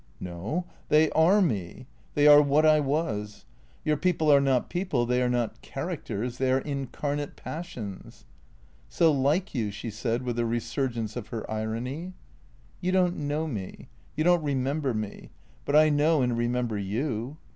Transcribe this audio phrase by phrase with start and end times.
[0.33, 0.65] "No.
[0.89, 1.85] They are me.
[2.15, 3.45] They are what I was.
[3.85, 7.63] Your people THECREATOES 235 are not people, they are not characters, they are incarnate pas
[7.67, 8.25] sions.""
[8.89, 12.13] So like you," she said, with a resurgence of her irony."
[12.81, 13.89] You don't know me.
[14.15, 15.29] You don't remember me.
[15.65, 17.37] But I know and remember you.